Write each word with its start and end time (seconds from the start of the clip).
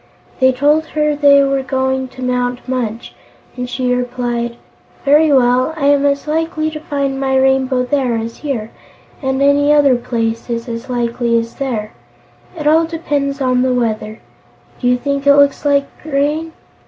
They 0.39 0.51
told 0.51 0.87
her 0.87 1.15
they 1.15 1.43
were 1.43 1.61
going 1.61 2.07
to 2.07 2.23
Mount 2.23 2.67
Munch, 2.67 3.13
and 3.55 3.69
she 3.69 3.93
replied: 3.93 4.57
"Very 5.05 5.31
well; 5.31 5.75
I 5.77 5.85
am 5.89 6.07
as 6.07 6.27
likely 6.27 6.71
to 6.71 6.79
find 6.79 7.19
my 7.19 7.37
Rainbow 7.37 7.83
there 7.85 8.15
as 8.17 8.37
here, 8.37 8.71
and 9.21 9.43
any 9.43 9.71
other 9.71 9.95
place 9.95 10.49
is 10.49 10.67
as 10.67 10.89
likely 10.89 11.37
as 11.37 11.53
there. 11.53 11.93
It 12.57 12.65
all 12.65 12.85
depends 12.85 13.41
on 13.41 13.61
the 13.61 13.75
weather. 13.75 14.19
Do 14.79 14.87
you 14.87 14.97
think 14.97 15.27
it 15.27 15.35
looks 15.35 15.65
like 15.65 15.85
rain?" 16.03 16.53